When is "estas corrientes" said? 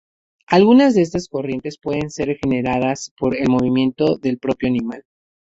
1.03-1.77